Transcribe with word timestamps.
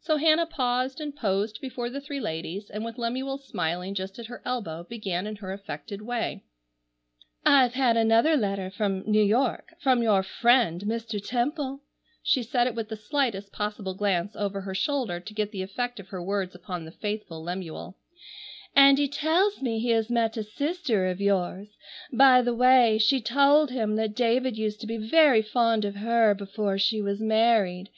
So 0.00 0.16
Hannah 0.16 0.46
paused 0.46 1.00
and 1.00 1.14
posed 1.14 1.60
before 1.60 1.88
the 1.90 2.00
three 2.00 2.18
ladies, 2.18 2.70
and 2.70 2.84
with 2.84 2.98
Lemuel 2.98 3.38
smiling 3.38 3.94
just 3.94 4.18
at 4.18 4.26
her 4.26 4.42
elbow, 4.44 4.82
began 4.82 5.28
in 5.28 5.36
her 5.36 5.52
affected 5.52 6.02
way: 6.02 6.42
"I've 7.46 7.74
had 7.74 7.96
another 7.96 8.36
letter 8.36 8.68
from 8.68 9.08
New 9.08 9.22
York, 9.22 9.68
from 9.80 10.02
your 10.02 10.24
friend 10.24 10.80
Mr. 10.80 11.24
Temple," 11.24 11.82
she 12.20 12.42
said 12.42 12.66
it 12.66 12.74
with 12.74 12.88
the 12.88 12.96
slightest 12.96 13.52
possible 13.52 13.94
glance 13.94 14.34
over 14.34 14.62
her 14.62 14.74
shoulder 14.74 15.20
to 15.20 15.34
get 15.34 15.52
the 15.52 15.62
effect 15.62 16.00
of 16.00 16.08
her 16.08 16.20
words 16.20 16.56
upon 16.56 16.84
the 16.84 16.90
faithful 16.90 17.40
Lemuel, 17.44 17.96
"and 18.74 18.98
he 18.98 19.06
tells 19.06 19.62
me 19.62 19.78
he 19.78 19.90
has 19.90 20.10
met 20.10 20.36
a 20.36 20.42
sister 20.42 21.06
of 21.06 21.20
yours. 21.20 21.76
By 22.12 22.42
the 22.42 22.54
way, 22.56 22.98
she 22.98 23.20
told 23.20 23.70
him 23.70 23.94
that 23.94 24.16
David 24.16 24.58
used 24.58 24.80
to 24.80 24.88
be 24.88 24.96
very 24.96 25.42
fond 25.42 25.84
of 25.84 25.94
her 25.94 26.34
before 26.34 26.76
she 26.76 27.00
was 27.00 27.20
married. 27.20 27.88